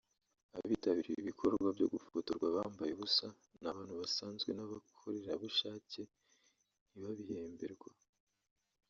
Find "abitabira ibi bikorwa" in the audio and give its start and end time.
0.59-1.67